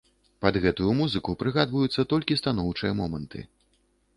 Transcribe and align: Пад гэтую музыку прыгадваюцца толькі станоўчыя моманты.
Пад 0.43 0.55
гэтую 0.63 0.93
музыку 1.01 1.35
прыгадваюцца 1.43 2.07
толькі 2.15 2.39
станоўчыя 2.41 2.91
моманты. 3.03 3.39